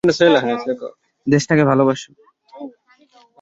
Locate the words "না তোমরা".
2.11-3.21